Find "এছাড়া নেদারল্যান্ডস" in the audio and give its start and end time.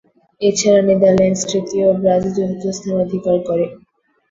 0.41-1.41